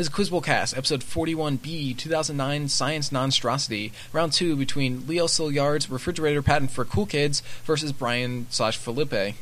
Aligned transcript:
Is 0.00 0.08
Quizbowl 0.08 0.42
Cast, 0.42 0.74
episode 0.78 1.02
41B, 1.02 1.94
2009 1.94 2.68
Science 2.68 3.12
Monstrosity, 3.12 3.92
round 4.14 4.32
two 4.32 4.56
between 4.56 5.06
Leo 5.06 5.26
Szilard's 5.26 5.90
refrigerator 5.90 6.40
patent 6.40 6.70
for 6.70 6.86
cool 6.86 7.04
kids 7.04 7.42
versus 7.64 7.92
Brian 7.92 8.46
slash 8.48 8.78
Philippe. 8.78 9.34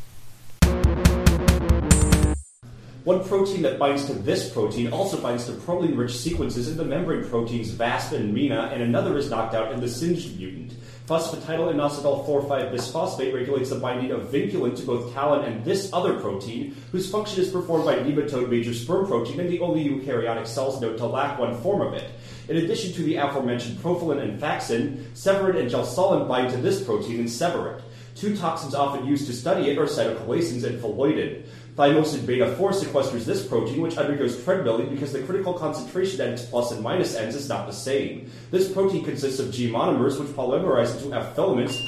One 3.08 3.24
protein 3.24 3.62
that 3.62 3.78
binds 3.78 4.04
to 4.04 4.12
this 4.12 4.50
protein 4.50 4.92
also 4.92 5.18
binds 5.18 5.46
to 5.46 5.52
proline-rich 5.52 6.14
sequences 6.14 6.68
in 6.68 6.76
the 6.76 6.84
membrane 6.84 7.26
proteins 7.26 7.70
VASP 7.70 8.12
and 8.12 8.34
MENA, 8.34 8.68
and 8.70 8.82
another 8.82 9.16
is 9.16 9.30
knocked 9.30 9.54
out 9.54 9.72
in 9.72 9.80
the 9.80 9.88
SING 9.88 10.36
mutant. 10.36 10.74
Phosphatidylinositol 11.06 12.26
4,5-bisphosphate 12.28 13.32
regulates 13.32 13.70
the 13.70 13.76
binding 13.76 14.10
of 14.10 14.28
vinculin 14.30 14.76
to 14.76 14.82
both 14.84 15.14
talin 15.14 15.46
and 15.46 15.64
this 15.64 15.90
other 15.94 16.20
protein, 16.20 16.76
whose 16.92 17.10
function 17.10 17.40
is 17.40 17.48
performed 17.48 17.86
by 17.86 17.94
nematode 17.94 18.50
major 18.50 18.74
sperm 18.74 19.06
protein, 19.06 19.40
and 19.40 19.48
the 19.48 19.60
only 19.60 19.88
eukaryotic 19.88 20.46
cells 20.46 20.78
known 20.82 20.98
to 20.98 21.06
lack 21.06 21.38
one 21.38 21.58
form 21.62 21.80
of 21.80 21.94
it. 21.94 22.10
In 22.50 22.58
addition 22.58 22.92
to 22.92 23.02
the 23.02 23.16
aforementioned 23.16 23.78
profilin 23.78 24.20
and 24.20 24.38
fascin, 24.38 25.02
severin 25.14 25.56
and 25.56 25.70
gelsolin 25.70 26.28
bind 26.28 26.50
to 26.50 26.58
this 26.58 26.84
protein 26.84 27.20
and 27.20 27.30
sever 27.30 27.72
it. 27.72 27.82
Two 28.18 28.36
toxins 28.36 28.74
often 28.74 29.06
used 29.06 29.28
to 29.28 29.32
study 29.32 29.70
it 29.70 29.78
are 29.78 29.86
cytochalasins 29.86 30.64
and 30.64 30.80
phalloidin. 30.82 31.46
Thymosin 31.78 32.26
beta 32.26 32.56
4 32.56 32.72
sequesters 32.72 33.24
this 33.24 33.46
protein, 33.46 33.80
which 33.80 33.96
undergoes 33.96 34.34
treadmilling 34.38 34.90
because 34.90 35.12
the 35.12 35.22
critical 35.22 35.54
concentration 35.54 36.20
at 36.20 36.30
its 36.30 36.44
plus 36.44 36.72
and 36.72 36.82
minus 36.82 37.14
ends 37.14 37.36
is 37.36 37.48
not 37.48 37.68
the 37.68 37.72
same. 37.72 38.28
This 38.50 38.68
protein 38.72 39.04
consists 39.04 39.38
of 39.38 39.52
G 39.52 39.70
monomers, 39.70 40.18
which 40.18 40.30
polymerize 40.30 41.00
into 41.00 41.16
F 41.16 41.36
filaments. 41.36 41.80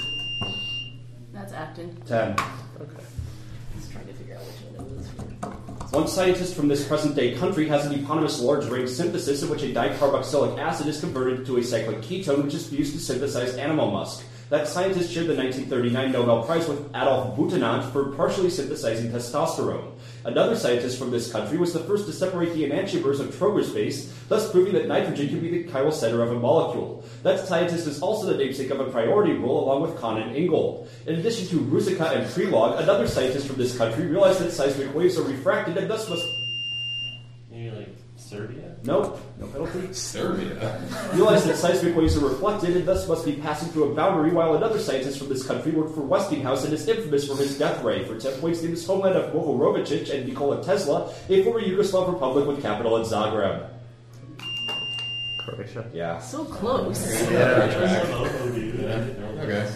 That's 1.32 1.52
actin. 1.52 2.00
10. 2.06 2.36
Just 3.74 3.90
trying 3.90 4.06
to 4.06 4.12
figure 4.12 4.36
out 4.36 4.42
which 4.42 4.78
one 4.78 4.86
it 4.86 5.82
was. 5.82 5.92
One 5.92 6.06
scientist 6.06 6.54
from 6.54 6.68
this 6.68 6.86
present 6.86 7.16
day 7.16 7.34
country 7.34 7.66
has 7.66 7.84
an 7.84 7.92
eponymous 7.92 8.40
large 8.40 8.66
ring 8.66 8.86
synthesis 8.86 9.42
in 9.42 9.50
which 9.50 9.64
a 9.64 9.74
dicarboxylic 9.74 10.56
acid 10.56 10.86
is 10.86 11.00
converted 11.00 11.40
into 11.40 11.56
a 11.56 11.64
cyclic 11.64 12.00
ketone, 12.02 12.44
which 12.44 12.54
is 12.54 12.72
used 12.72 12.92
to 12.94 13.00
synthesize 13.00 13.56
animal 13.56 13.90
musk. 13.90 14.24
That 14.50 14.66
scientist 14.66 15.12
shared 15.12 15.28
the 15.28 15.36
1939 15.36 16.10
Nobel 16.10 16.42
Prize 16.42 16.66
with 16.66 16.88
Adolf 16.88 17.36
Butenandt 17.36 17.92
for 17.92 18.10
partially 18.16 18.50
synthesizing 18.50 19.12
testosterone. 19.12 19.92
Another 20.24 20.56
scientist 20.56 20.98
from 20.98 21.12
this 21.12 21.30
country 21.30 21.56
was 21.56 21.72
the 21.72 21.78
first 21.78 22.06
to 22.06 22.12
separate 22.12 22.52
the 22.54 22.64
enantiomers 22.64 23.20
of 23.20 23.32
Troger's 23.32 23.70
base, 23.70 24.12
thus 24.28 24.50
proving 24.50 24.72
that 24.72 24.88
nitrogen 24.88 25.28
can 25.28 25.38
be 25.38 25.50
the 25.50 25.70
chiral 25.70 25.92
center 25.92 26.20
of 26.20 26.32
a 26.32 26.34
molecule. 26.40 27.04
That 27.22 27.46
scientist 27.46 27.86
is 27.86 28.02
also 28.02 28.26
the 28.26 28.36
namesake 28.36 28.70
of 28.70 28.80
a 28.80 28.90
priority 28.90 29.34
rule 29.34 29.62
along 29.62 29.82
with 29.82 29.96
Cahn 30.00 30.20
and 30.20 30.34
Ingold. 30.34 30.88
In 31.06 31.20
addition 31.20 31.46
to 31.50 31.64
Ruzicka 31.64 32.16
and 32.16 32.26
Prelog, 32.26 32.80
another 32.82 33.06
scientist 33.06 33.46
from 33.46 33.56
this 33.56 33.78
country 33.78 34.06
realized 34.06 34.40
that 34.40 34.50
seismic 34.50 34.92
waves 34.96 35.16
are 35.16 35.22
refracted 35.22 35.76
and 35.76 35.88
thus 35.88 36.10
must. 36.10 36.26
Maybe 37.52 37.70
like 37.70 37.94
Serbia? 38.16 38.69
Nope, 38.82 39.20
no 39.38 39.46
penalty. 39.46 39.92
Serbia. 39.92 40.80
Realize 41.12 41.44
that 41.44 41.56
seismic 41.56 41.94
waves 41.94 42.16
are 42.16 42.26
reflected 42.26 42.76
and 42.76 42.86
thus 42.86 43.06
must 43.06 43.26
be 43.26 43.34
passing 43.34 43.68
through 43.68 43.92
a 43.92 43.94
boundary, 43.94 44.30
while 44.32 44.54
another 44.54 44.78
scientist 44.78 45.18
from 45.18 45.28
this 45.28 45.46
country 45.46 45.72
worked 45.72 45.94
for 45.94 46.00
Westinghouse 46.00 46.64
and 46.64 46.72
is 46.72 46.88
infamous 46.88 47.28
for 47.28 47.36
his 47.36 47.58
death 47.58 47.84
ray. 47.84 48.04
For 48.04 48.18
10 48.18 48.40
points, 48.40 48.62
named 48.62 48.74
his 48.74 48.86
homeland 48.86 49.16
of 49.16 49.34
Mohorovic 49.34 50.10
and 50.14 50.26
Nikola 50.26 50.64
Tesla, 50.64 51.12
a 51.28 51.44
former 51.44 51.60
Yugoslav 51.60 52.10
republic 52.10 52.46
with 52.46 52.62
capital 52.62 52.96
in 52.96 53.02
Zagreb. 53.02 53.68
Croatia. 55.44 55.90
Yeah. 55.92 56.18
So 56.20 56.44
close. 56.44 57.04
Oh, 57.30 58.50
dude. 58.54 58.80
Okay. 59.40 59.70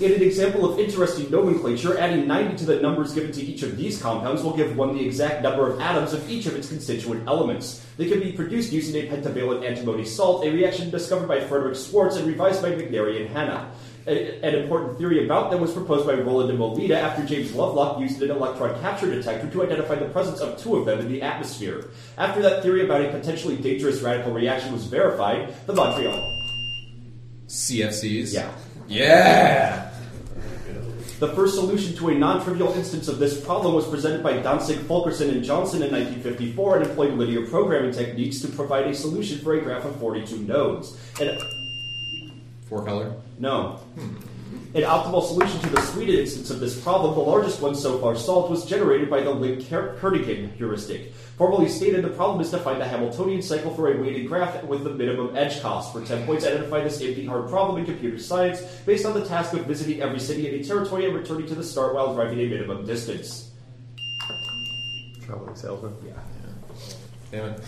In 0.00 0.14
an 0.14 0.22
example 0.22 0.64
of 0.64 0.78
interesting 0.78 1.30
nomenclature, 1.30 1.98
adding 1.98 2.26
90 2.26 2.56
to 2.56 2.64
the 2.64 2.80
numbers 2.80 3.12
given 3.12 3.32
to 3.32 3.42
each 3.42 3.62
of 3.62 3.76
these 3.76 4.00
compounds 4.00 4.42
will 4.42 4.56
give 4.56 4.74
one 4.74 4.96
the 4.96 5.04
exact 5.04 5.42
number 5.42 5.70
of 5.70 5.78
atoms 5.78 6.14
of 6.14 6.30
each 6.30 6.46
of 6.46 6.56
its 6.56 6.68
constituent 6.68 7.28
elements. 7.28 7.84
They 7.98 8.08
can 8.08 8.18
be 8.18 8.32
produced 8.32 8.72
using 8.72 8.96
a 8.96 9.06
pentavalent 9.06 9.62
antimony 9.62 10.06
salt, 10.06 10.46
a 10.46 10.50
reaction 10.50 10.88
discovered 10.88 11.28
by 11.28 11.40
Frederick 11.40 11.76
Swarts 11.76 12.16
and 12.16 12.26
revised 12.26 12.62
by 12.62 12.70
McNary 12.70 13.20
and 13.20 13.28
Hanna. 13.28 13.70
An 14.06 14.54
important 14.54 14.96
theory 14.96 15.26
about 15.26 15.50
them 15.50 15.60
was 15.60 15.74
proposed 15.74 16.06
by 16.06 16.14
Rowland 16.14 16.48
de 16.48 16.56
Molina 16.56 16.94
after 16.94 17.22
James 17.26 17.52
Lovelock 17.52 18.00
used 18.00 18.22
an 18.22 18.30
electron 18.30 18.80
capture 18.80 19.14
detector 19.14 19.50
to 19.50 19.62
identify 19.64 19.96
the 19.96 20.06
presence 20.06 20.40
of 20.40 20.58
two 20.58 20.76
of 20.76 20.86
them 20.86 21.00
in 21.00 21.12
the 21.12 21.20
atmosphere. 21.20 21.90
After 22.16 22.40
that 22.40 22.62
theory 22.62 22.86
about 22.86 23.02
a 23.04 23.10
potentially 23.10 23.58
dangerous 23.58 24.00
radical 24.00 24.32
reaction 24.32 24.72
was 24.72 24.86
verified, 24.86 25.54
the 25.66 25.74
Montreal. 25.74 26.18
CFCs. 27.48 28.32
Yeah. 28.32 28.50
Yeah. 28.88 29.89
The 31.20 31.28
first 31.34 31.54
solution 31.54 31.94
to 31.96 32.08
a 32.08 32.14
non-trivial 32.14 32.72
instance 32.72 33.06
of 33.06 33.18
this 33.18 33.44
problem 33.44 33.74
was 33.74 33.86
presented 33.86 34.22
by 34.22 34.38
Dantzig, 34.38 34.86
Fulkerson, 34.86 35.28
and 35.28 35.44
Johnson 35.44 35.82
in 35.82 35.92
1954 35.92 36.78
and 36.78 36.86
employed 36.86 37.12
linear 37.12 37.46
programming 37.46 37.92
techniques 37.92 38.40
to 38.40 38.48
provide 38.48 38.86
a 38.86 38.94
solution 38.94 39.38
for 39.40 39.52
a 39.52 39.60
graph 39.60 39.84
of 39.84 39.94
42 39.96 40.38
nodes. 40.38 40.98
And 41.20 41.38
Four 42.70 42.86
color. 42.86 43.12
no. 43.38 43.72
Hmm. 43.98 44.29
An 44.72 44.82
optimal 44.82 45.26
solution 45.26 45.58
to 45.62 45.70
the 45.70 45.80
Sweden 45.80 46.20
instance 46.20 46.48
of 46.48 46.60
this 46.60 46.80
problem, 46.80 47.14
the 47.14 47.20
largest 47.20 47.60
one 47.60 47.74
so 47.74 47.98
far 47.98 48.14
solved, 48.14 48.50
was 48.50 48.64
generated 48.64 49.10
by 49.10 49.20
the 49.20 49.30
Lin-Kernighan 49.30 50.54
heuristic. 50.54 51.12
Formally 51.36 51.68
stated, 51.68 52.04
the 52.04 52.10
problem 52.10 52.40
is 52.40 52.50
to 52.50 52.58
find 52.58 52.80
the 52.80 52.86
Hamiltonian 52.86 53.42
cycle 53.42 53.74
for 53.74 53.92
a 53.92 54.00
weighted 54.00 54.28
graph 54.28 54.62
with 54.62 54.84
the 54.84 54.90
minimum 54.90 55.36
edge 55.36 55.60
cost. 55.60 55.92
For 55.92 56.04
10 56.04 56.24
points, 56.24 56.46
identify 56.46 56.84
this 56.84 57.02
NP-hard 57.02 57.48
problem 57.48 57.80
in 57.80 57.84
computer 57.84 58.20
science 58.20 58.60
based 58.86 59.04
on 59.04 59.14
the 59.14 59.24
task 59.24 59.54
of 59.54 59.66
visiting 59.66 60.02
every 60.02 60.20
city 60.20 60.46
in 60.48 60.60
a 60.60 60.62
territory 60.62 61.04
and 61.06 61.16
returning 61.16 61.48
to 61.48 61.56
the 61.56 61.64
start 61.64 61.92
while 61.92 62.14
driving 62.14 62.38
a 62.38 62.46
minimum 62.46 62.86
distance. 62.86 63.50
Traveling 65.26 65.56
salesman. 65.56 65.96
Yeah. 66.06 66.12
Damn 67.32 67.54
it. 67.54 67.60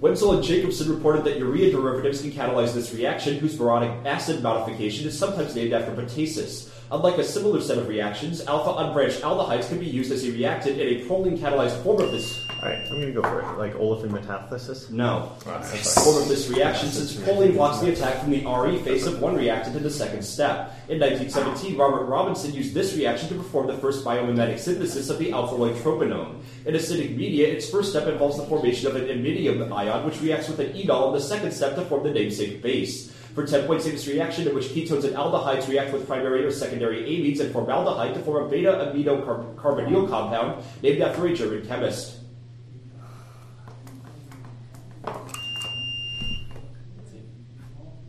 Wenzel 0.00 0.32
and 0.32 0.44
Jacobsen 0.44 0.94
reported 0.94 1.24
that 1.24 1.38
urea 1.38 1.72
derivatives 1.72 2.20
can 2.20 2.30
catalyze 2.30 2.72
this 2.72 2.94
reaction, 2.94 3.38
whose 3.38 3.56
boronic 3.56 4.06
acid 4.06 4.40
modification 4.44 5.08
is 5.08 5.18
sometimes 5.18 5.56
named 5.56 5.72
after 5.72 5.90
Petasis. 5.90 6.70
Unlike 6.90 7.18
a 7.18 7.24
similar 7.24 7.60
set 7.60 7.76
of 7.76 7.86
reactions, 7.86 8.46
alpha 8.46 8.82
unbranched 8.82 9.20
aldehydes 9.20 9.68
can 9.68 9.78
be 9.78 9.84
used 9.84 10.10
as 10.10 10.24
a 10.24 10.32
reactant 10.32 10.80
in 10.80 10.88
a 10.88 11.04
proline 11.04 11.38
catalyzed 11.38 11.82
form 11.82 12.00
of 12.00 12.10
this. 12.12 12.46
Alright, 12.62 12.78
I'm 12.90 12.98
gonna 12.98 13.12
go 13.12 13.20
for 13.20 13.40
it. 13.40 13.58
Like 13.58 13.74
olefin 13.74 14.08
metathesis. 14.08 14.90
No. 14.90 15.32
Nice. 15.44 16.02
Form 16.02 16.22
of 16.22 16.28
this 16.28 16.48
reaction, 16.48 16.88
since 16.88 17.12
proline 17.12 17.52
blocks 17.52 17.80
the 17.80 17.92
attack 17.92 18.22
from 18.22 18.30
the 18.30 18.42
Re 18.46 18.78
face 18.78 19.04
of 19.06 19.20
one 19.20 19.36
reactant 19.36 19.76
in 19.76 19.82
the 19.82 19.90
second 19.90 20.22
step. 20.22 20.74
In 20.88 20.98
1917, 20.98 21.76
Robert 21.76 22.06
Robinson 22.06 22.54
used 22.54 22.72
this 22.72 22.96
reaction 22.96 23.28
to 23.28 23.34
perform 23.34 23.66
the 23.66 23.76
first 23.76 24.02
biomimetic 24.02 24.58
synthesis 24.58 25.10
of 25.10 25.18
the 25.18 25.30
alkaloid 25.30 25.76
tropinone. 25.76 26.40
In 26.64 26.74
acidic 26.74 27.14
media, 27.14 27.48
its 27.48 27.68
first 27.68 27.90
step 27.90 28.08
involves 28.08 28.38
the 28.38 28.44
formation 28.44 28.86
of 28.86 28.96
an 28.96 29.08
iminium 29.08 29.70
ion, 29.70 30.06
which 30.06 30.22
reacts 30.22 30.48
with 30.48 30.58
an 30.58 30.72
enol 30.72 31.08
in 31.08 31.12
the 31.12 31.20
second 31.20 31.52
step 31.52 31.74
to 31.74 31.82
form 31.82 32.02
the 32.02 32.10
namesake 32.10 32.62
base. 32.62 33.12
For 33.38 33.46
10 33.46 33.68
points 33.68 33.86
in 33.86 33.92
this 33.92 34.08
reaction, 34.08 34.48
in 34.48 34.54
which 34.56 34.64
ketones 34.64 35.04
and 35.04 35.14
aldehydes 35.14 35.68
react 35.68 35.92
with 35.92 36.08
primary 36.08 36.44
or 36.44 36.50
secondary 36.50 37.04
amines 37.04 37.38
and 37.38 37.52
formaldehyde 37.52 38.14
to 38.14 38.20
form 38.22 38.44
a 38.44 38.48
beta 38.48 38.92
amino 38.92 39.24
car- 39.24 39.44
carbonyl 39.54 40.08
compound 40.10 40.64
named 40.82 41.00
after 41.00 41.24
a 41.24 41.32
German 41.32 41.64
chemist. 41.64 42.16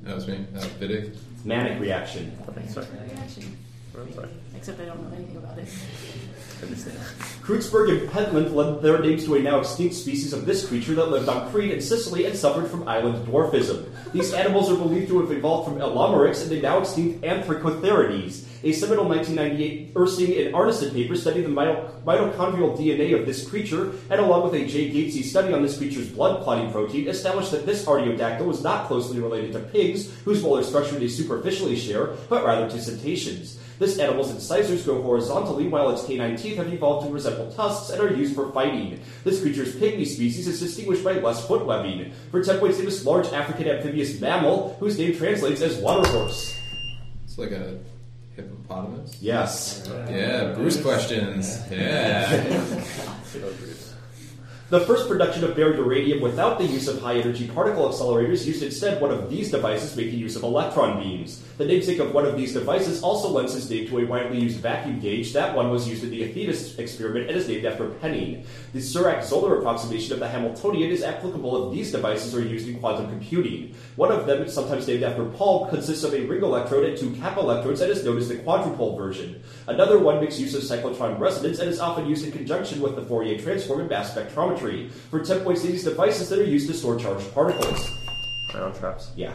That 0.01 0.15
was 0.15 0.27
me. 0.27 0.47
Uh, 0.55 0.61
Vidic. 0.79 1.15
Mannich 1.45 1.79
reaction. 1.79 2.35
Okay, 2.49 2.65
sorry. 2.67 2.87
Reaction. 3.13 3.55
I'm 4.01 4.13
sorry. 4.13 4.29
Except 4.55 4.79
I 4.79 4.85
don't 4.85 5.09
know 5.09 5.15
anything 5.15 5.37
about 5.37 5.57
it. 5.57 5.67
Understand. 6.61 6.97
Creutzberg 7.41 8.01
and 8.01 8.11
Pentland 8.11 8.53
lent 8.53 8.81
their 8.81 8.99
names 8.99 9.25
to 9.25 9.35
a 9.35 9.39
now 9.39 9.59
extinct 9.59 9.95
species 9.95 10.33
of 10.33 10.45
this 10.45 10.67
creature 10.67 10.93
that 10.95 11.09
lived 11.09 11.29
on 11.29 11.49
Crete 11.51 11.71
and 11.71 11.81
Sicily 11.81 12.25
and 12.25 12.35
suffered 12.35 12.69
from 12.69 12.87
island 12.87 13.25
dwarfism. 13.25 13.87
These 14.11 14.33
animals 14.33 14.69
are 14.69 14.75
believed 14.75 15.07
to 15.07 15.21
have 15.21 15.31
evolved 15.31 15.69
from 15.69 15.79
Elomeryx 15.79 16.41
and 16.41 16.51
the 16.51 16.61
now 16.61 16.79
extinct 16.79 17.21
Anthracotherides. 17.21 18.45
A 18.61 18.73
seminal 18.73 19.05
1998 19.05 19.93
Ursing 19.93 20.45
and 20.45 20.53
Arnason 20.53 20.93
paper 20.93 21.15
studied 21.15 21.45
the 21.45 21.49
mitochondrial 21.49 22.77
DNA 22.77 23.17
of 23.17 23.25
this 23.25 23.47
creature, 23.47 23.93
and 24.09 24.19
along 24.19 24.43
with 24.43 24.53
a 24.53 24.67
J. 24.67 24.91
Gatesy 24.91 25.23
study 25.23 25.53
on 25.53 25.61
this 25.61 25.77
creature's 25.77 26.09
blood 26.09 26.43
clotting 26.43 26.69
protein, 26.69 27.07
established 27.07 27.51
that 27.51 27.65
this 27.65 27.85
artiodactyl 27.85 28.45
was 28.45 28.61
not 28.61 28.87
closely 28.87 29.21
related 29.21 29.53
to 29.53 29.59
pigs, 29.59 30.11
whose 30.25 30.43
molar 30.43 30.63
structure 30.63 30.99
they 30.99 31.07
superficially 31.07 31.77
share, 31.77 32.07
but 32.27 32.45
rather 32.45 32.69
to 32.69 32.81
cetaceans. 32.81 33.58
This 33.79 33.97
animal's 33.97 34.29
incisors 34.29 34.85
go 34.85 35.01
horizontally, 35.01 35.67
while 35.67 35.89
its 35.89 36.05
canine 36.05 36.35
teeth 36.35 36.57
have 36.57 36.71
evolved 36.71 37.07
to 37.07 37.13
resemble 37.13 37.49
tusks 37.53 37.89
and 37.89 38.01
are 38.01 38.13
used 38.13 38.35
for 38.35 38.51
fighting. 38.51 38.99
This 39.23 39.41
creature's 39.41 39.73
pygmy 39.73 40.05
species 40.05 40.47
is 40.47 40.59
distinguished 40.59 41.03
by 41.03 41.13
less 41.13 41.47
foot 41.47 41.65
webbing. 41.65 42.11
For 42.29 42.43
10 42.43 42.59
points, 42.59 42.77
it 42.79 42.85
is 42.85 43.05
large 43.05 43.27
African 43.27 43.69
amphibious 43.69 44.19
mammal, 44.19 44.75
whose 44.81 44.97
name 44.97 45.15
translates 45.15 45.61
as 45.61 45.77
water 45.77 46.07
horse. 46.09 46.59
It's 47.23 47.37
like 47.37 47.51
a 47.51 47.79
hippopotamus. 48.35 49.17
Yes. 49.21 49.89
Yeah. 50.09 50.51
Bruce 50.53 50.81
questions. 50.81 51.57
Yeah. 51.71 52.83
The 54.69 54.81
first 54.81 55.07
production 55.07 55.43
of 55.43 55.55
barium 55.55 55.83
uranium 55.83 56.21
without 56.21 56.59
the 56.59 56.63
use 56.63 56.87
of 56.87 57.01
high 57.01 57.15
energy 57.15 57.47
particle 57.47 57.89
accelerators 57.89 58.45
used 58.45 58.61
instead 58.61 59.01
one 59.01 59.09
of 59.09 59.27
these 59.27 59.49
devices 59.49 59.95
making 59.95 60.19
use 60.19 60.35
of 60.35 60.43
electron 60.43 61.01
beams. 61.01 61.43
The 61.57 61.65
namesake 61.65 61.97
of 61.97 62.13
one 62.13 62.27
of 62.27 62.37
these 62.37 62.53
devices 62.53 63.01
also 63.01 63.29
lends 63.29 63.55
its 63.55 63.67
name 63.67 63.87
to 63.87 63.97
a 63.97 64.05
widely 64.05 64.39
used 64.39 64.59
vacuum 64.59 64.99
gauge. 64.99 65.33
That 65.33 65.55
one 65.55 65.71
was 65.71 65.89
used 65.89 66.03
in 66.03 66.11
the 66.11 66.21
Athena 66.21 66.53
experiment 66.77 67.29
and 67.29 67.35
is 67.35 67.47
named 67.47 67.65
after 67.65 67.89
Penning. 67.89 68.45
The 68.73 68.77
Cirac-Zoller 68.77 69.57
approximation 69.57 70.13
of 70.13 70.19
the 70.19 70.27
Hamiltonian 70.27 70.91
is 70.91 71.01
applicable 71.01 71.69
if 71.69 71.73
these 71.75 71.91
devices 71.91 72.35
are 72.35 72.45
used 72.45 72.67
in 72.67 72.79
quantum 72.79 73.09
computing. 73.09 73.73
One 73.95 74.11
of 74.11 74.27
them, 74.27 74.47
sometimes 74.47 74.87
named 74.87 75.01
after 75.01 75.25
Paul, 75.25 75.65
consists 75.65 76.03
of 76.03 76.13
a 76.13 76.27
ring 76.27 76.43
electrode 76.43 76.87
and 76.87 76.95
two 76.95 77.19
cap 77.19 77.37
electrodes 77.37 77.81
and 77.81 77.91
is 77.91 78.05
known 78.05 78.19
as 78.19 78.29
the 78.29 78.35
quadrupole 78.35 78.95
version. 78.95 79.41
Another 79.65 79.97
one 79.97 80.21
makes 80.21 80.39
use 80.39 80.53
of 80.53 80.61
cyclotron 80.61 81.19
resonance 81.19 81.57
and 81.57 81.69
is 81.71 81.79
often 81.79 82.05
used 82.05 82.23
in 82.23 82.31
conjunction 82.31 82.81
with 82.81 82.95
the 82.95 83.01
Fourier 83.01 83.41
transform 83.41 83.81
in 83.81 83.87
mass 83.87 84.13
spectrometry 84.13 84.58
for 85.09 85.19
temp 85.23 85.43
points 85.43 85.61
these 85.61 85.83
devices 85.83 86.29
that 86.29 86.39
are 86.39 86.43
used 86.43 86.67
to 86.67 86.73
store 86.73 86.97
charged 86.97 87.33
particles. 87.33 87.89
Ion 88.53 88.73
traps. 88.73 89.11
Yeah. 89.15 89.33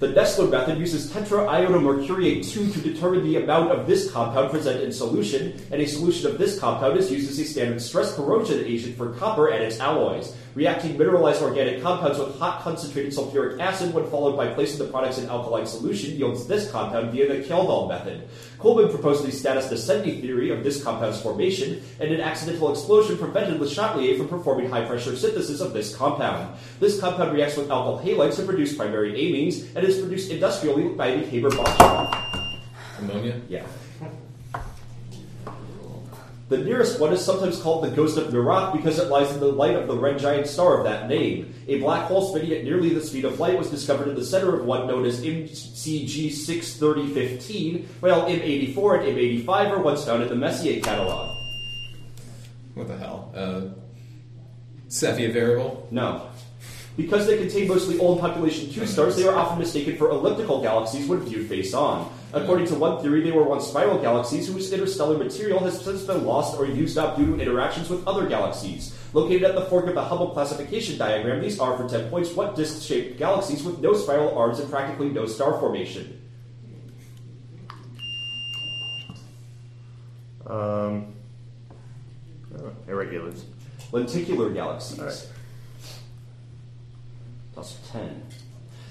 The 0.00 0.08
Nessler 0.08 0.50
method 0.50 0.78
uses 0.78 1.10
tetraiodomercurate 1.10 2.50
2 2.50 2.72
to 2.72 2.80
determine 2.80 3.22
the 3.22 3.36
amount 3.36 3.70
of 3.70 3.86
this 3.86 4.10
compound 4.10 4.50
present 4.50 4.82
in 4.82 4.92
solution, 4.92 5.58
and 5.70 5.80
a 5.80 5.86
solution 5.86 6.30
of 6.30 6.36
this 6.36 6.58
compound 6.58 6.98
is 6.98 7.10
used 7.10 7.30
as 7.30 7.38
a 7.38 7.44
standard 7.44 7.80
stress 7.80 8.14
corrosion 8.14 8.62
agent 8.64 8.96
for 8.96 9.12
copper 9.14 9.48
and 9.48 9.62
its 9.62 9.80
alloys. 9.80 10.36
Reacting 10.54 10.96
mineralized 10.96 11.42
organic 11.42 11.82
compounds 11.82 12.16
with 12.16 12.38
hot 12.38 12.62
concentrated 12.62 13.12
sulfuric 13.12 13.58
acid 13.58 13.92
when 13.92 14.08
followed 14.08 14.36
by 14.36 14.54
placing 14.54 14.78
the 14.78 14.90
products 14.90 15.18
in 15.18 15.28
alkaline 15.28 15.66
solution 15.66 16.12
yields 16.12 16.46
this 16.46 16.70
compound 16.70 17.10
via 17.10 17.26
the 17.26 17.42
Kjeldahl 17.42 17.88
method. 17.88 18.28
Coleman 18.60 18.88
proposed 18.88 19.26
the 19.26 19.32
status 19.32 19.66
descendi 19.66 20.20
theory 20.20 20.50
of 20.50 20.62
this 20.62 20.82
compound's 20.82 21.20
formation, 21.20 21.82
and 21.98 22.12
an 22.12 22.20
accidental 22.20 22.70
explosion 22.70 23.18
prevented 23.18 23.60
Le 23.60 23.66
Chatelier 23.66 24.16
from 24.16 24.28
performing 24.28 24.70
high 24.70 24.84
pressure 24.84 25.16
synthesis 25.16 25.60
of 25.60 25.72
this 25.72 25.94
compound. 25.96 26.56
This 26.78 27.00
compound 27.00 27.32
reacts 27.32 27.56
with 27.56 27.68
alkyl 27.68 28.00
halides 28.04 28.36
to 28.36 28.44
produce 28.44 28.76
primary 28.76 29.12
amines 29.14 29.74
and 29.74 29.84
is 29.84 29.98
produced 29.98 30.30
industrially 30.30 30.88
by 30.94 31.16
the 31.16 31.26
Haber-Bosch. 31.26 32.14
Ammonia? 33.00 33.40
Yeah. 33.48 33.66
The 36.48 36.58
nearest 36.58 37.00
one 37.00 37.12
is 37.12 37.24
sometimes 37.24 37.58
called 37.58 37.84
the 37.84 37.90
Ghost 37.90 38.18
of 38.18 38.26
Mirach 38.26 38.74
because 38.74 38.98
it 38.98 39.08
lies 39.08 39.32
in 39.32 39.40
the 39.40 39.46
light 39.46 39.76
of 39.76 39.88
the 39.88 39.96
red 39.96 40.18
giant 40.18 40.46
star 40.46 40.76
of 40.76 40.84
that 40.84 41.08
name. 41.08 41.54
A 41.68 41.80
black 41.80 42.06
hole 42.06 42.28
spinning 42.28 42.52
at 42.52 42.64
nearly 42.64 42.90
the 42.90 43.00
speed 43.00 43.24
of 43.24 43.40
light 43.40 43.56
was 43.56 43.70
discovered 43.70 44.08
in 44.08 44.14
the 44.14 44.24
center 44.24 44.54
of 44.54 44.66
one 44.66 44.86
known 44.86 45.06
as 45.06 45.24
MCG 45.24 46.30
63015, 46.30 47.88
while 48.00 48.28
M84 48.28 49.08
and 49.08 49.16
M85 49.16 49.70
are 49.70 49.82
ones 49.82 50.04
found 50.04 50.22
in 50.22 50.28
the 50.28 50.34
Messier 50.34 50.82
catalog. 50.82 51.34
What 52.74 52.88
the 52.88 52.98
hell? 52.98 53.32
Uh, 53.34 53.60
Cepheid 54.88 55.32
variable? 55.32 55.88
No. 55.90 56.28
Because 56.98 57.26
they 57.26 57.38
contain 57.38 57.68
mostly 57.68 57.98
old 57.98 58.20
population 58.20 58.70
2 58.70 58.86
stars, 58.86 59.16
they 59.16 59.26
are 59.26 59.34
often 59.34 59.58
mistaken 59.58 59.96
for 59.96 60.10
elliptical 60.10 60.60
galaxies 60.60 61.08
when 61.08 61.20
viewed 61.20 61.48
face 61.48 61.72
on. 61.72 62.12
According 62.34 62.66
to 62.66 62.74
one 62.74 63.00
theory, 63.00 63.20
they 63.20 63.30
were 63.30 63.44
once 63.44 63.68
spiral 63.68 63.98
galaxies 63.98 64.48
whose 64.48 64.72
interstellar 64.72 65.16
material 65.16 65.60
has 65.60 65.80
since 65.80 66.02
been 66.02 66.24
lost 66.24 66.58
or 66.58 66.66
used 66.66 66.98
up 66.98 67.16
due 67.16 67.26
to 67.26 67.40
interactions 67.40 67.88
with 67.88 68.04
other 68.08 68.26
galaxies. 68.26 68.92
Located 69.12 69.44
at 69.44 69.54
the 69.54 69.66
fork 69.66 69.86
of 69.86 69.94
the 69.94 70.02
Hubble 70.02 70.30
classification 70.30 70.98
diagram, 70.98 71.40
these 71.40 71.60
are, 71.60 71.76
for 71.76 71.88
10 71.88 72.10
points, 72.10 72.32
what 72.32 72.56
disk 72.56 72.82
shaped 72.82 73.18
galaxies 73.18 73.62
with 73.62 73.78
no 73.78 73.94
spiral 73.94 74.36
arms 74.36 74.58
and 74.58 74.68
practically 74.68 75.10
no 75.10 75.26
star 75.26 75.60
formation. 75.60 76.20
Um, 80.44 81.14
irregulars. 82.88 83.44
Lenticular 83.92 84.50
galaxies. 84.50 84.98
All 84.98 85.06
right. 85.06 85.28
Plus 87.54 87.78
10. 87.92 88.22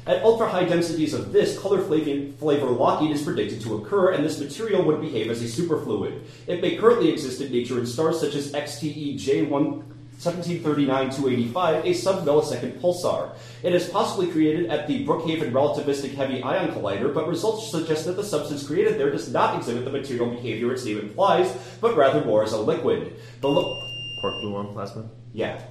At 0.05 0.21
ultra 0.23 0.49
high 0.49 0.65
densities 0.65 1.13
of 1.13 1.31
this, 1.31 1.57
color 1.57 1.81
flavor, 1.81 2.31
flavor 2.37 2.65
locking 2.65 3.11
is 3.11 3.21
predicted 3.23 3.61
to 3.61 3.75
occur, 3.75 4.11
and 4.11 4.23
this 4.23 4.39
material 4.39 4.83
would 4.83 4.99
behave 4.99 5.31
as 5.31 5.41
a 5.41 5.45
superfluid. 5.45 6.21
It 6.45 6.61
may 6.61 6.75
currently 6.75 7.09
exist 7.09 7.39
in 7.39 7.51
nature 7.51 7.79
in 7.79 7.85
stars 7.85 8.19
such 8.19 8.35
as 8.35 8.51
XTE 8.51 9.15
J1. 9.15 9.83
1739-285, 10.19 11.85
a 11.85 11.93
sub-millisecond 11.93 12.79
pulsar. 12.79 13.31
It 13.61 13.73
is 13.73 13.89
possibly 13.89 14.27
created 14.31 14.69
at 14.69 14.87
the 14.87 15.05
Brookhaven 15.05 15.51
Relativistic 15.51 16.13
Heavy 16.13 16.41
Ion 16.41 16.71
Collider, 16.71 17.13
but 17.13 17.27
results 17.27 17.69
suggest 17.71 18.05
that 18.05 18.15
the 18.15 18.23
substance 18.23 18.65
created 18.65 18.97
there 18.97 19.09
does 19.11 19.31
not 19.33 19.57
exhibit 19.57 19.83
the 19.83 19.91
material 19.91 20.29
behavior 20.29 20.71
its 20.71 20.85
name 20.85 20.99
implies, 20.99 21.51
but 21.81 21.97
rather 21.97 22.23
more 22.23 22.43
as 22.43 22.53
a 22.53 22.57
liquid. 22.57 23.15
The 23.41 23.49
lo- 23.49 23.81
Quark 24.21 24.35
gluon 24.41 24.71
plasma. 24.71 25.05
yeah. 25.33 25.61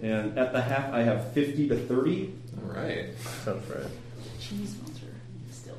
And 0.00 0.38
at 0.38 0.52
the 0.52 0.62
half, 0.62 0.92
I 0.94 1.02
have 1.02 1.32
50 1.32 1.68
to 1.68 1.76
30. 1.76 2.32
Alright. 2.66 3.18
Sounds 3.44 3.68
right. 3.70 3.86
Cheese 4.40 4.76
monster. 4.82 5.06
Still. 5.50 5.76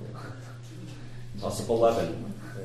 Plus 1.39 1.67
11. 1.67 2.33
Yeah. 2.57 2.63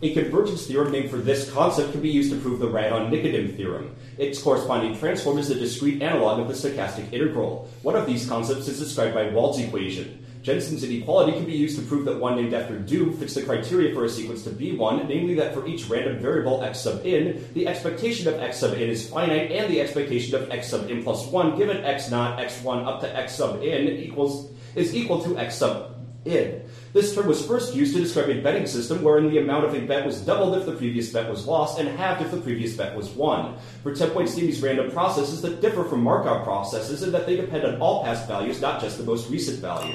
A 0.00 0.14
convergence 0.14 0.66
theorem 0.66 0.92
named 0.92 1.10
for 1.10 1.16
this 1.16 1.50
concept 1.50 1.92
can 1.92 2.00
be 2.00 2.08
used 2.08 2.30
to 2.30 2.38
prove 2.38 2.60
the 2.60 2.68
Radon-Nikodym 2.68 3.56
theorem. 3.56 3.96
Its 4.16 4.40
corresponding 4.40 4.96
transform 4.98 5.38
is 5.38 5.48
the 5.48 5.56
discrete 5.56 6.02
analog 6.02 6.40
of 6.40 6.48
the 6.48 6.54
stochastic 6.54 7.12
integral. 7.12 7.68
One 7.82 7.96
of 7.96 8.06
these 8.06 8.28
concepts 8.28 8.68
is 8.68 8.78
described 8.78 9.14
by 9.14 9.30
Wald's 9.30 9.58
equation. 9.58 10.24
Jensen's 10.42 10.84
inequality 10.84 11.32
can 11.32 11.44
be 11.44 11.52
used 11.52 11.78
to 11.78 11.84
prove 11.84 12.04
that 12.04 12.18
one 12.18 12.36
named 12.36 12.54
after 12.54 12.78
Doob 12.78 13.18
fits 13.18 13.34
the 13.34 13.42
criteria 13.42 13.94
for 13.94 14.04
a 14.04 14.08
sequence 14.08 14.44
to 14.44 14.50
be 14.50 14.76
one, 14.76 15.06
namely 15.08 15.34
that 15.34 15.54
for 15.54 15.66
each 15.66 15.88
random 15.88 16.18
variable 16.18 16.62
x 16.62 16.80
sub 16.80 17.02
n, 17.04 17.44
the 17.54 17.66
expectation 17.66 18.28
of 18.28 18.40
x 18.40 18.58
sub 18.58 18.74
n 18.74 18.80
is 18.80 19.08
finite, 19.08 19.50
and 19.50 19.72
the 19.72 19.80
expectation 19.80 20.34
of 20.34 20.50
x 20.50 20.68
sub 20.68 20.90
n 20.90 21.02
plus 21.02 21.26
1 21.26 21.58
given 21.58 21.84
x 21.84 22.10
naught 22.10 22.38
x1 22.38 22.86
up 22.86 23.00
to 23.00 23.16
x 23.16 23.34
sub 23.34 23.62
n 23.62 23.88
equals 23.88 24.50
is 24.74 24.94
equal 24.94 25.22
to 25.22 25.36
x 25.38 25.56
sub 25.56 25.94
n. 26.24 26.62
This 26.92 27.14
term 27.14 27.26
was 27.26 27.44
first 27.44 27.74
used 27.74 27.94
to 27.94 28.00
describe 28.00 28.30
a 28.30 28.40
betting 28.40 28.66
system 28.66 29.02
wherein 29.02 29.30
the 29.30 29.38
amount 29.38 29.66
of 29.66 29.74
a 29.74 29.80
bet 29.80 30.06
was 30.06 30.20
doubled 30.20 30.56
if 30.56 30.66
the 30.66 30.72
previous 30.72 31.12
bet 31.12 31.28
was 31.28 31.46
lost 31.46 31.78
and 31.78 31.88
halved 31.88 32.22
if 32.22 32.30
the 32.30 32.40
previous 32.40 32.76
bet 32.76 32.96
was 32.96 33.10
won. 33.10 33.56
For 33.82 33.94
10 33.94 34.10
point 34.10 34.30
these 34.34 34.62
random 34.62 34.90
processes 34.90 35.42
that 35.42 35.60
differ 35.60 35.84
from 35.84 36.02
Markov 36.02 36.44
processes 36.44 37.02
in 37.02 37.12
that 37.12 37.26
they 37.26 37.36
depend 37.36 37.64
on 37.64 37.80
all 37.80 38.04
past 38.04 38.26
values, 38.26 38.60
not 38.60 38.80
just 38.80 38.98
the 38.98 39.04
most 39.04 39.30
recent 39.30 39.58
value. 39.58 39.94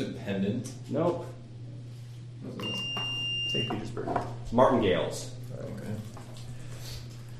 Dependent? 0.00 0.72
Nope. 0.88 1.26
St. 3.52 3.70
Petersburg. 3.70 4.08
Martingales. 4.50 5.32
Okay. 5.52 5.92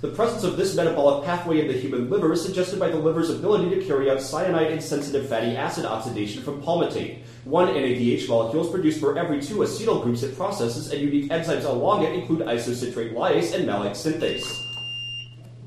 The 0.03 0.09
presence 0.09 0.45
of 0.45 0.59
this 0.59 0.77
metabolic 0.77 1.25
pathway 1.25 1.62
in 1.62 1.69
the 1.69 1.73
human 1.73 2.11
liver 2.11 2.35
is 2.35 2.45
suggested 2.45 2.79
by 2.79 2.89
the 2.89 2.99
liver's 2.99 3.31
ability 3.31 3.71
to 3.75 3.87
carry 3.87 4.11
out 4.11 4.21
cyanide 4.21 4.73
insensitive 4.73 5.27
fatty 5.27 5.57
acid 5.57 5.87
oxidation 5.87 6.43
from 6.43 6.61
palmitate. 6.62 7.23
One 7.45 7.69
NADH 7.69 8.29
molecule 8.29 8.67
is 8.67 8.71
produced 8.71 9.01
for 9.01 9.19
every 9.19 9.41
two 9.41 9.56
acetyl 9.56 10.03
groups 10.03 10.23
it 10.23 10.37
processes, 10.37 10.93
and 10.93 11.01
unique 11.01 11.31
enzymes 11.31 11.65
along 11.65 12.03
it 12.03 12.13
include 12.13 12.41
isocitrate 12.41 13.15
lyase 13.15 13.55
and 13.55 13.67
malic 13.67 13.93
synthase. 13.93 14.44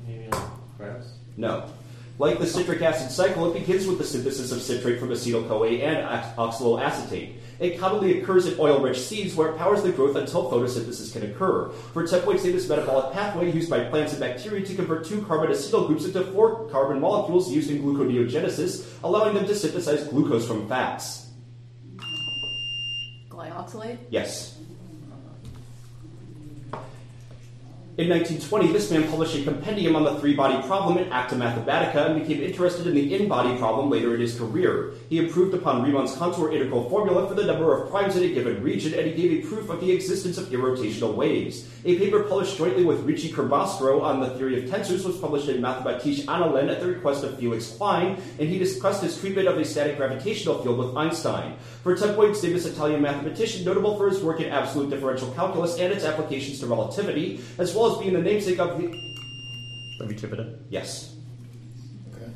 Maybe 0.06 0.28
like 0.30 0.42
Krebs? 0.78 1.14
No. 1.36 1.68
Like 2.16 2.38
the 2.38 2.46
citric 2.46 2.80
acid 2.80 3.10
cycle, 3.10 3.50
it 3.50 3.58
begins 3.58 3.88
with 3.88 3.98
the 3.98 4.04
synthesis 4.04 4.52
of 4.52 4.62
citrate 4.62 5.00
from 5.00 5.08
acetyl 5.08 5.48
CoA 5.48 5.78
and 5.78 6.06
oxaloacetate. 6.36 7.34
It 7.58 7.78
commonly 7.78 8.20
occurs 8.20 8.46
in 8.46 8.58
oil-rich 8.58 9.00
seeds 9.00 9.34
where 9.34 9.48
it 9.50 9.58
powers 9.58 9.82
the 9.82 9.90
growth 9.90 10.14
until 10.14 10.48
photosynthesis 10.50 11.12
can 11.12 11.28
occur. 11.28 11.70
For 11.92 12.06
tempoids, 12.06 12.44
this 12.44 12.68
metabolic 12.68 13.12
pathway 13.12 13.50
used 13.50 13.68
by 13.68 13.84
plants 13.84 14.12
and 14.12 14.20
bacteria 14.20 14.64
to 14.64 14.74
convert 14.76 15.06
two 15.06 15.22
carbon 15.22 15.50
acetyl 15.50 15.88
groups 15.88 16.04
into 16.04 16.22
four 16.26 16.68
carbon 16.68 17.00
molecules 17.00 17.50
used 17.50 17.70
in 17.70 17.82
gluconeogenesis, 17.82 18.86
allowing 19.02 19.34
them 19.34 19.46
to 19.46 19.54
synthesize 19.54 20.06
glucose 20.08 20.46
from 20.46 20.68
fats. 20.68 21.30
Glyoxylate? 23.28 23.98
Yes. 24.10 24.53
In 27.96 28.08
1920, 28.08 28.72
this 28.72 28.90
man 28.90 29.08
published 29.08 29.36
a 29.36 29.44
compendium 29.44 29.94
on 29.94 30.02
the 30.02 30.18
three-body 30.18 30.66
problem 30.66 30.98
in 30.98 31.12
Acta 31.12 31.36
Mathematica 31.36 32.10
and 32.10 32.20
became 32.20 32.42
interested 32.42 32.88
in 32.88 32.94
the 32.96 33.14
n-body 33.14 33.56
problem 33.56 33.88
later 33.88 34.16
in 34.16 34.20
his 34.20 34.36
career. 34.36 34.94
He 35.08 35.18
improved 35.18 35.54
upon 35.54 35.84
Riemann's 35.84 36.16
contour 36.16 36.50
integral 36.50 36.90
formula 36.90 37.28
for 37.28 37.34
the 37.34 37.44
number 37.44 37.72
of 37.72 37.88
primes 37.90 38.16
in 38.16 38.24
a 38.24 38.34
given 38.34 38.60
region, 38.64 38.94
and 38.94 39.06
he 39.06 39.12
gave 39.12 39.30
a 39.44 39.46
proof 39.46 39.70
of 39.70 39.80
the 39.80 39.92
existence 39.92 40.38
of 40.38 40.46
irrotational 40.46 41.14
waves. 41.14 41.68
A 41.84 41.96
paper 41.96 42.24
published 42.24 42.58
jointly 42.58 42.82
with 42.82 43.04
Ricci 43.04 43.30
Curbastro 43.30 44.00
on 44.00 44.18
the 44.18 44.30
theory 44.30 44.64
of 44.64 44.68
tensors 44.68 45.04
was 45.04 45.16
published 45.18 45.48
in 45.48 45.62
Mathematische 45.62 46.24
Annalen 46.24 46.72
at 46.72 46.80
the 46.80 46.88
request 46.88 47.22
of 47.22 47.38
Felix 47.38 47.76
Klein, 47.76 48.20
and 48.40 48.48
he 48.48 48.58
discussed 48.58 49.04
his 49.04 49.16
treatment 49.20 49.46
of 49.46 49.56
a 49.56 49.64
static 49.64 49.98
gravitational 49.98 50.60
field 50.64 50.78
with 50.78 50.96
Einstein. 50.96 51.58
For 51.84 51.94
Tempoid, 51.94 52.36
famous 52.36 52.66
Italian 52.66 53.02
mathematician, 53.02 53.64
notable 53.64 53.96
for 53.96 54.10
his 54.10 54.20
work 54.20 54.40
in 54.40 54.50
absolute 54.50 54.90
differential 54.90 55.30
calculus 55.32 55.78
and 55.78 55.92
its 55.92 56.04
applications 56.04 56.58
to 56.58 56.66
relativity, 56.66 57.40
as 57.58 57.72
well 57.72 57.83
as 57.92 57.98
being 57.98 58.14
the 58.14 58.20
namesake 58.20 58.58
of 58.58 58.80
the. 58.80 58.88
Levi 60.00 60.14
Civita. 60.14 60.58
Yes. 60.70 61.14
Okay. 62.12 62.30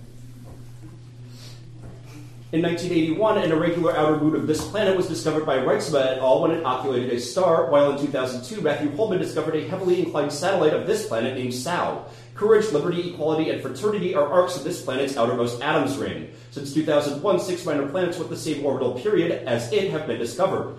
In 2.52 2.62
1981, 2.62 3.38
an 3.38 3.52
irregular 3.52 3.97
outer 3.97 4.17
moon 4.17 4.35
of 4.37 4.47
this 4.47 4.67
planet 4.69 4.97
was 4.97 5.09
discovered 5.09 5.45
by 5.45 5.59
Reitsema 5.59 6.17
et 6.17 6.19
al. 6.19 6.43
when 6.43 6.52
it 6.52 6.61
occulted 6.61 7.12
a 7.12 7.21
star, 7.21 7.71
while 7.71 7.90
in 7.93 7.99
2002, 7.99 8.61
Matthew 8.61 8.95
Holman 8.97 9.19
discovered 9.19 9.57
a 9.57 9.69
heavily 9.69 10.00
inclined 10.00 10.33
satellite 10.33 10.73
of 10.73 10.87
this 10.87 11.07
planet 11.07 11.37
named 11.37 11.55
Sao. 11.55 12.07
Courage, 12.35 12.71
liberty, 12.71 13.11
equality, 13.11 13.50
and 13.50 13.61
fraternity 13.61 14.14
are 14.14 14.33
arcs 14.33 14.57
of 14.57 14.62
this 14.62 14.81
planet's 14.81 15.17
outermost 15.17 15.61
Adams 15.61 15.97
ring. 15.97 16.31
Since 16.52 16.73
2001, 16.73 17.40
six 17.40 17.67
minor 17.67 17.88
planets 17.88 18.17
with 18.17 18.31
the 18.31 18.37
same 18.37 18.64
orbital 18.64 18.93
period 18.93 19.33
as 19.47 19.73
it 19.73 19.90
have 19.90 20.07
been 20.07 20.21
discovered. 20.21 20.78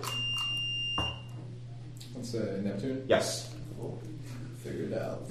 That's 2.14 2.34
uh, 2.34 2.60
Neptune. 2.62 3.04
Yes. 3.06 3.54
Figured 4.62 4.94
out. 4.94 5.22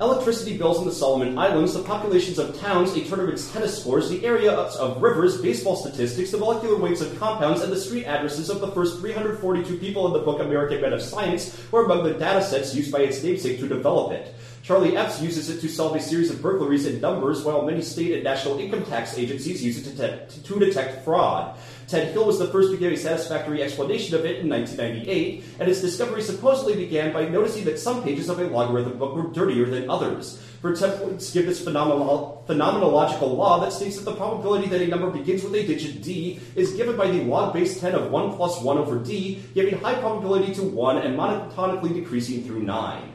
Electricity 0.00 0.58
bills 0.58 0.80
in 0.80 0.86
the 0.86 0.92
Solomon 0.92 1.38
Islands, 1.38 1.72
the 1.72 1.82
populations 1.84 2.40
of 2.40 2.58
towns, 2.58 2.96
a 2.96 3.04
tournament's 3.04 3.52
tennis 3.52 3.78
scores, 3.80 4.10
the 4.10 4.26
area 4.26 4.50
of 4.50 5.00
rivers, 5.00 5.40
baseball 5.40 5.76
statistics, 5.76 6.32
the 6.32 6.36
molecular 6.36 6.76
weights 6.76 7.00
of 7.00 7.16
compounds, 7.20 7.60
and 7.60 7.72
the 7.72 7.80
street 7.80 8.04
addresses 8.04 8.50
of 8.50 8.60
the 8.60 8.72
first 8.72 8.98
342 8.98 9.78
people 9.78 10.08
in 10.08 10.12
the 10.12 10.18
book 10.18 10.40
American 10.40 10.80
Men 10.80 10.92
of 10.92 11.00
Science 11.00 11.56
were 11.70 11.84
among 11.84 12.02
the 12.02 12.14
data 12.14 12.42
sets 12.42 12.74
used 12.74 12.90
by 12.90 13.02
its 13.02 13.22
namesake 13.22 13.60
to 13.60 13.68
develop 13.68 14.10
it. 14.10 14.34
Charlie 14.64 14.96
Epps 14.96 15.20
uses 15.20 15.50
it 15.50 15.60
to 15.60 15.68
solve 15.68 15.94
a 15.94 16.00
series 16.00 16.30
of 16.30 16.40
burglaries 16.40 16.86
in 16.86 16.98
numbers, 16.98 17.44
while 17.44 17.66
many 17.66 17.82
state 17.82 18.14
and 18.14 18.24
national 18.24 18.58
income 18.58 18.82
tax 18.86 19.18
agencies 19.18 19.62
use 19.62 19.86
it 19.86 19.94
to, 19.94 20.26
te- 20.26 20.40
to 20.40 20.58
detect 20.58 21.04
fraud. 21.04 21.58
Ted 21.86 22.12
Hill 22.12 22.24
was 22.24 22.38
the 22.38 22.48
first 22.48 22.70
to 22.70 22.78
give 22.78 22.90
a 22.90 22.96
satisfactory 22.96 23.62
explanation 23.62 24.14
of 24.14 24.24
it 24.24 24.38
in 24.38 24.48
1998, 24.48 25.44
and 25.58 25.68
his 25.68 25.82
discovery 25.82 26.22
supposedly 26.22 26.76
began 26.76 27.12
by 27.12 27.28
noticing 27.28 27.66
that 27.66 27.78
some 27.78 28.02
pages 28.02 28.30
of 28.30 28.38
a 28.38 28.44
logarithm 28.44 28.96
book 28.96 29.14
were 29.14 29.30
dirtier 29.34 29.66
than 29.66 29.90
others. 29.90 30.42
For 30.62 30.72
templates 30.72 31.30
give 31.34 31.44
this 31.44 31.62
phenomenolo- 31.62 32.46
phenomenological 32.46 33.36
law 33.36 33.60
that 33.60 33.70
states 33.70 33.98
that 33.98 34.06
the 34.06 34.16
probability 34.16 34.68
that 34.68 34.80
a 34.80 34.86
number 34.86 35.10
begins 35.10 35.44
with 35.44 35.54
a 35.56 35.66
digit 35.66 36.00
d 36.00 36.40
is 36.56 36.72
given 36.72 36.96
by 36.96 37.10
the 37.10 37.22
log 37.24 37.52
base 37.52 37.78
10 37.78 37.94
of 37.94 38.10
1 38.10 38.34
plus 38.34 38.62
1 38.62 38.78
over 38.78 38.98
d, 38.98 39.44
giving 39.52 39.76
high 39.76 40.00
probability 40.00 40.54
to 40.54 40.62
1 40.62 41.02
and 41.02 41.18
monotonically 41.18 41.92
decreasing 41.92 42.44
through 42.44 42.62
9. 42.62 43.13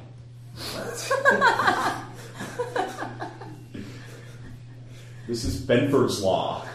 This 5.28 5.46
is 5.46 5.62
Benford's 5.62 6.24
law. 6.24 6.66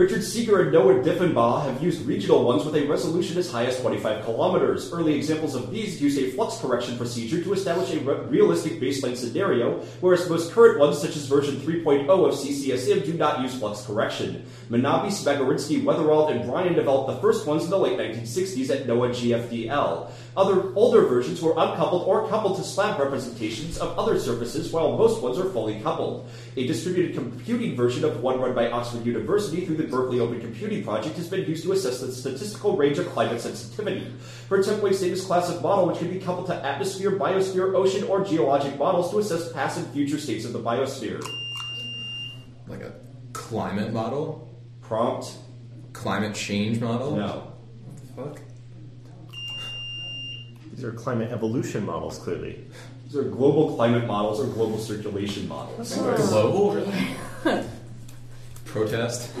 Richard 0.00 0.24
Seager 0.24 0.62
and 0.62 0.72
Noah 0.72 0.94
Diffenbaugh 1.04 1.62
have 1.66 1.82
used 1.82 2.06
regional 2.06 2.42
ones 2.42 2.64
with 2.64 2.74
a 2.74 2.86
resolution 2.86 3.36
as 3.36 3.52
high 3.52 3.66
as 3.66 3.78
25 3.82 4.24
kilometers. 4.24 4.90
Early 4.90 5.14
examples 5.14 5.54
of 5.54 5.70
these 5.70 6.00
use 6.00 6.16
a 6.16 6.30
flux 6.30 6.56
correction 6.56 6.96
procedure 6.96 7.44
to 7.44 7.52
establish 7.52 7.92
a 7.92 8.00
re- 8.00 8.20
realistic 8.20 8.80
baseline 8.80 9.14
scenario, 9.14 9.80
whereas 10.00 10.26
most 10.30 10.52
current 10.52 10.78
ones, 10.78 10.98
such 10.98 11.16
as 11.16 11.26
version 11.26 11.56
3.0 11.56 12.08
of 12.08 12.32
CCSM, 12.32 13.04
do 13.04 13.12
not 13.12 13.42
use 13.42 13.58
flux 13.58 13.84
correction. 13.84 14.46
Manabe, 14.70 15.08
Smagorinsky, 15.08 15.84
Wetherald, 15.84 16.30
and 16.30 16.48
Bryan 16.48 16.72
developed 16.72 17.14
the 17.14 17.20
first 17.20 17.46
ones 17.46 17.64
in 17.64 17.70
the 17.70 17.78
late 17.78 17.98
1960s 17.98 18.70
at 18.70 18.86
NOAA 18.86 19.10
GFDL. 19.10 20.10
Other 20.34 20.72
older 20.76 21.02
versions 21.02 21.42
were 21.42 21.52
uncoupled 21.58 22.04
or 22.06 22.26
coupled 22.28 22.56
to 22.56 22.62
slab 22.62 22.98
representations 22.98 23.76
of 23.76 23.98
other 23.98 24.18
surfaces, 24.18 24.72
while 24.72 24.96
most 24.96 25.20
ones 25.20 25.38
are 25.38 25.50
fully 25.50 25.80
coupled. 25.80 26.30
A 26.56 26.66
distributed 26.66 27.14
computing 27.14 27.76
version 27.76 28.04
of 28.04 28.22
one 28.22 28.40
run 28.40 28.54
by 28.54 28.70
Oxford 28.70 29.04
University 29.04 29.66
through 29.66 29.76
the 29.76 29.89
Berkeley 29.90 30.20
Open 30.20 30.40
Computing 30.40 30.84
Project 30.84 31.16
has 31.16 31.28
been 31.28 31.44
used 31.48 31.64
to 31.64 31.72
assess 31.72 32.00
the 32.00 32.12
statistical 32.12 32.76
range 32.76 32.98
of 32.98 33.08
climate 33.10 33.40
sensitivity. 33.40 34.06
For 34.48 34.62
Tempwave's 34.62 35.00
famous 35.00 35.24
class 35.24 35.50
of 35.50 35.62
model, 35.62 35.86
which 35.86 35.98
can 35.98 36.08
be 36.08 36.18
coupled 36.18 36.46
to 36.46 36.54
atmosphere, 36.54 37.12
biosphere, 37.12 37.74
ocean, 37.74 38.04
or 38.04 38.24
geologic 38.24 38.78
models 38.78 39.10
to 39.10 39.18
assess 39.18 39.52
past 39.52 39.78
and 39.78 39.86
future 39.92 40.18
states 40.18 40.44
of 40.44 40.52
the 40.52 40.60
biosphere. 40.60 41.22
Like 42.66 42.80
a 42.82 42.94
climate 43.32 43.92
model? 43.92 44.48
Prompt? 44.80 45.34
Climate 45.92 46.34
change 46.34 46.80
model? 46.80 47.16
No. 47.16 47.52
What 47.84 47.96
the 48.34 48.38
fuck? 48.38 48.42
These 50.72 50.84
are 50.84 50.92
climate 50.92 51.30
evolution 51.30 51.84
models, 51.84 52.18
clearly. 52.18 52.64
These 53.04 53.16
are 53.16 53.24
global 53.24 53.74
climate 53.74 54.06
models 54.06 54.40
or 54.40 54.46
global 54.46 54.78
circulation 54.78 55.48
models. 55.48 55.96
Global, 55.96 56.72
really? 56.72 57.16
Protest? 58.64 59.32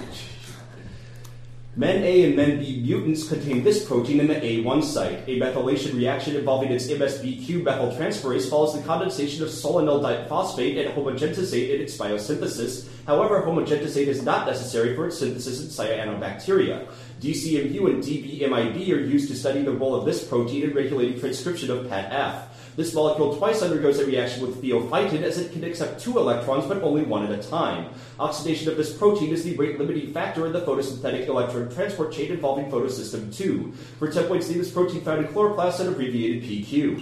Men 1.76 2.02
A 2.02 2.24
and 2.24 2.34
men 2.34 2.58
B 2.58 2.82
mutants 2.82 3.28
contain 3.28 3.62
this 3.62 3.84
protein 3.84 4.18
in 4.18 4.26
the 4.26 4.34
A1 4.34 4.82
site. 4.82 5.22
A 5.28 5.38
methylation 5.38 5.94
reaction 5.94 6.34
involving 6.34 6.72
its 6.72 6.88
MSBQ 6.88 7.62
methyltransferase 7.62 8.50
follows 8.50 8.74
the 8.74 8.82
condensation 8.82 9.44
of 9.44 9.50
solanesyl 9.50 10.02
diphosphate 10.02 10.84
and 10.84 10.92
homogentisate 10.96 11.72
in 11.72 11.80
its 11.80 11.96
biosynthesis. 11.96 12.88
However, 13.06 13.42
homogentisate 13.42 14.08
is 14.08 14.20
not 14.24 14.48
necessary 14.48 14.96
for 14.96 15.06
its 15.06 15.20
synthesis 15.20 15.60
in 15.60 15.68
cyanobacteria. 15.68 16.88
DCMU 17.20 17.86
and 17.86 18.02
DBMIB 18.02 18.90
are 18.90 19.00
used 19.00 19.28
to 19.28 19.36
study 19.36 19.62
the 19.62 19.70
role 19.70 19.94
of 19.94 20.04
this 20.04 20.24
protein 20.26 20.64
in 20.64 20.74
regulating 20.74 21.20
transcription 21.20 21.70
of 21.70 21.88
PAT-F. 21.88 22.49
This 22.76 22.94
molecule 22.94 23.36
twice 23.36 23.62
undergoes 23.62 23.98
a 23.98 24.06
reaction 24.06 24.42
with 24.42 24.62
pheophytin 24.62 25.22
as 25.22 25.38
it 25.38 25.52
can 25.52 25.64
accept 25.64 26.00
two 26.00 26.18
electrons 26.18 26.66
but 26.66 26.82
only 26.82 27.02
one 27.02 27.24
at 27.24 27.38
a 27.38 27.42
time. 27.48 27.92
Oxidation 28.18 28.68
of 28.68 28.76
this 28.76 28.96
protein 28.96 29.32
is 29.32 29.44
the 29.44 29.56
rate 29.56 29.78
limiting 29.78 30.12
factor 30.12 30.46
in 30.46 30.52
the 30.52 30.60
photosynthetic 30.60 31.26
electron 31.26 31.70
transport 31.70 32.12
chain 32.12 32.30
involving 32.30 32.70
photosystem 32.70 33.34
2. 33.34 33.72
For 33.98 34.08
templates, 34.08 34.48
name 34.48 34.58
this 34.58 34.70
protein 34.70 35.02
found 35.02 35.24
in 35.24 35.32
chloroplasts 35.32 35.80
and 35.80 35.88
abbreviated 35.88 36.42
PQ. 36.44 36.96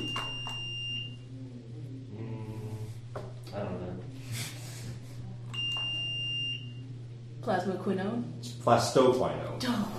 Hmm. 2.16 2.74
I 3.54 3.58
don't 3.58 3.80
know. 3.80 3.96
Plasmaquinone. 7.42 8.24
Plastoquinone. 8.62 9.97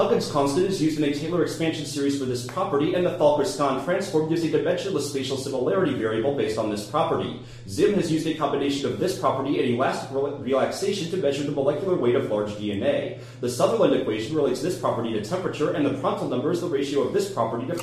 Huggins 0.00 0.30
constant 0.30 0.66
is 0.66 0.80
used 0.80 0.96
in 0.96 1.04
a 1.04 1.12
Taylor 1.12 1.42
expansion 1.42 1.84
series 1.84 2.18
for 2.18 2.24
this 2.24 2.46
property, 2.46 2.94
and 2.94 3.04
the 3.04 3.18
Falkner-Skan 3.18 3.84
transform 3.84 4.30
gives 4.30 4.42
a 4.42 4.48
dimensionless 4.48 5.10
spatial 5.10 5.36
similarity 5.36 5.92
variable 5.92 6.34
based 6.34 6.56
on 6.56 6.70
this 6.70 6.86
property. 6.86 7.42
Zimm 7.68 7.92
has 7.96 8.10
used 8.10 8.26
a 8.26 8.32
combination 8.32 8.90
of 8.90 8.98
this 8.98 9.18
property 9.18 9.60
and 9.60 9.74
elastic 9.74 10.10
rel- 10.10 10.38
relaxation 10.38 11.10
to 11.10 11.18
measure 11.18 11.42
the 11.42 11.52
molecular 11.52 11.96
weight 11.96 12.14
of 12.14 12.30
large 12.30 12.48
DNA. 12.52 13.20
The 13.42 13.50
Sutherland 13.50 13.94
equation 13.94 14.34
relates 14.34 14.62
this 14.62 14.78
property 14.78 15.12
to 15.12 15.22
temperature, 15.22 15.72
and 15.72 15.84
the 15.84 15.90
Prandtl 15.90 16.30
number 16.30 16.50
is 16.50 16.62
the 16.62 16.66
ratio 16.66 17.02
of 17.02 17.12
this 17.12 17.30
property 17.30 17.66
to 17.66 17.78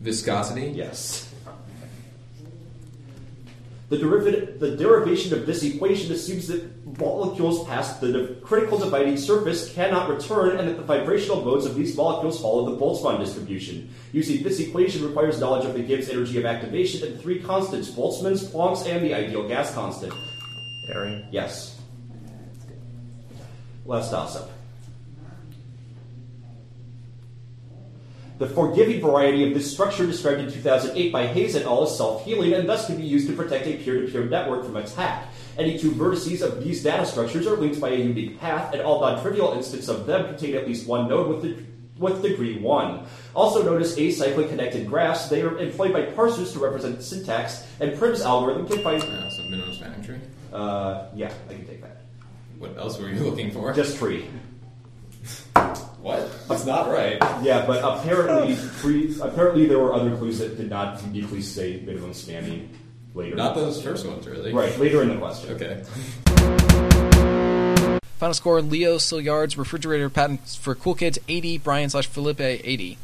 Viscosity? 0.00 0.68
Yes. 0.74 1.33
The, 3.94 4.00
derivative, 4.00 4.58
the 4.58 4.76
derivation 4.76 5.32
of 5.34 5.46
this 5.46 5.62
equation 5.62 6.12
assumes 6.12 6.48
that 6.48 6.98
molecules 6.98 7.64
past 7.68 8.00
the 8.00 8.36
critical 8.42 8.76
dividing 8.76 9.16
surface 9.16 9.72
cannot 9.72 10.10
return 10.10 10.56
and 10.58 10.68
that 10.68 10.76
the 10.76 10.82
vibrational 10.82 11.44
modes 11.44 11.64
of 11.64 11.76
these 11.76 11.96
molecules 11.96 12.42
follow 12.42 12.74
the 12.74 12.76
Boltzmann 12.76 13.20
distribution. 13.20 13.88
Using 14.10 14.42
this 14.42 14.58
equation 14.58 15.06
requires 15.06 15.38
knowledge 15.38 15.64
of 15.64 15.74
the 15.74 15.82
Gibbs 15.84 16.08
energy 16.08 16.38
of 16.38 16.44
activation 16.44 17.06
and 17.06 17.20
three 17.20 17.40
constants, 17.40 17.88
Boltzmann's, 17.88 18.50
Planck's, 18.50 18.84
and 18.84 19.04
the 19.04 19.14
ideal 19.14 19.46
gas 19.46 19.72
constant. 19.72 20.12
Eyring. 20.92 21.28
Yes. 21.30 21.80
Last 23.86 24.10
toss-up. 24.10 24.50
The 28.36 28.48
forgiving 28.48 29.00
variety 29.00 29.46
of 29.46 29.54
this 29.54 29.72
structure 29.72 30.06
described 30.06 30.40
in 30.40 30.50
2008 30.50 31.12
by 31.12 31.26
Hayes 31.28 31.54
et 31.54 31.66
al. 31.66 31.84
is 31.84 31.96
self-healing 31.96 32.52
and 32.52 32.68
thus 32.68 32.86
can 32.86 32.96
be 32.96 33.04
used 33.04 33.28
to 33.28 33.36
protect 33.36 33.66
a 33.66 33.76
peer-to-peer 33.76 34.24
network 34.24 34.64
from 34.64 34.76
attack. 34.76 35.28
Any 35.56 35.78
two 35.78 35.92
vertices 35.92 36.42
of 36.42 36.62
these 36.62 36.82
data 36.82 37.06
structures 37.06 37.46
are 37.46 37.56
linked 37.56 37.80
by 37.80 37.90
a 37.90 37.96
unique 37.96 38.40
path, 38.40 38.72
and 38.72 38.82
all 38.82 39.00
non-trivial 39.00 39.52
instances 39.52 39.88
of 39.88 40.06
them 40.06 40.26
contain 40.26 40.56
at 40.56 40.66
least 40.66 40.88
one 40.88 41.08
node 41.08 41.28
with, 41.28 41.42
the, 41.42 41.62
with 41.96 42.22
degree 42.22 42.58
1. 42.58 43.06
Also 43.36 43.62
notice 43.62 43.96
acyclic 43.96 44.48
connected 44.48 44.88
graphs, 44.88 45.28
they 45.28 45.42
are 45.42 45.56
employed 45.58 45.92
by 45.92 46.02
parsers 46.02 46.52
to 46.54 46.58
represent 46.58 47.00
syntax, 47.04 47.64
and 47.78 47.96
Prim's 47.96 48.20
algorithm 48.20 48.66
can 48.66 48.82
find... 48.82 49.00
Uh, 49.00 49.30
so 49.30 49.44
minimum 49.44 49.72
spanning 49.74 50.02
tree? 50.02 50.18
Uh, 50.52 51.06
yeah, 51.14 51.32
I 51.48 51.54
can 51.54 51.66
take 51.66 51.82
that. 51.82 51.98
What 52.58 52.76
else 52.78 52.98
were 52.98 53.08
you 53.08 53.20
looking 53.20 53.52
for? 53.52 53.72
Just 53.72 53.98
tree. 53.98 54.28
What? 56.00 56.48
That's 56.48 56.66
not 56.66 56.90
right. 56.90 57.16
Yeah, 57.42 57.64
but 57.66 57.82
apparently, 57.82 58.54
free, 58.54 59.16
apparently 59.22 59.66
there 59.66 59.78
were 59.78 59.94
other 59.94 60.16
clues 60.16 60.38
that 60.38 60.56
did 60.56 60.68
not 60.68 61.02
uniquely 61.06 61.40
say 61.40 61.80
minimum 61.80 62.12
spanning 62.12 62.68
later. 63.14 63.36
Not 63.36 63.54
those 63.54 63.82
first 63.82 64.06
ones, 64.06 64.26
really. 64.26 64.52
right 64.52 64.78
later 64.78 65.02
in 65.02 65.08
the 65.08 65.16
question. 65.16 65.54
Okay. 65.54 65.82
Final 68.18 68.34
score: 68.34 68.60
Leo 68.60 68.98
Szilard's 68.98 69.56
refrigerator 69.56 70.10
patent 70.10 70.46
for 70.60 70.74
Cool 70.74 70.94
Kids 70.94 71.18
80, 71.28 71.58
Brian 71.58 71.90
slash 71.90 72.06
Philippe 72.06 72.60
80. 72.62 72.98